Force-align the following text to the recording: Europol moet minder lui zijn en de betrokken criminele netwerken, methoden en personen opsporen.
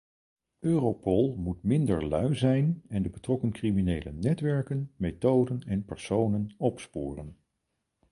Europol 0.59 1.35
moet 1.37 1.63
minder 1.63 2.07
lui 2.07 2.35
zijn 2.35 2.81
en 2.87 3.01
de 3.03 3.09
betrokken 3.09 3.51
criminele 3.51 4.11
netwerken, 4.11 4.91
methoden 4.95 5.61
en 5.63 5.85
personen 5.85 6.51
opsporen. 6.57 7.37